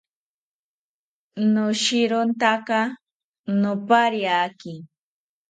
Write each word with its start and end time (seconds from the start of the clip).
Noshirontaka 1.53 2.79
nopariaki 3.59 4.73